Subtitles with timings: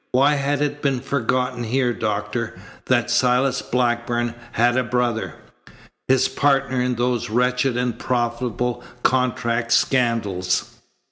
[0.13, 2.57] Why had it been forgotten here, Doctor,
[2.87, 5.35] that Silas Blackburn had a brother
[6.07, 10.75] his partner in those wretched and profitable contract scandals?"